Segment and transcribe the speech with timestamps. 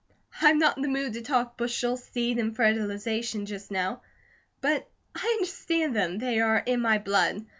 [0.41, 4.01] "I'm not in the mood to talk bushels, seed, and fertilization just now;
[4.59, 7.45] but I understand them, they are in my blood.